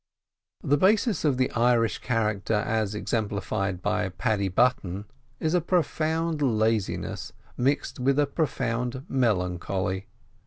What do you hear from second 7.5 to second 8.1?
mixed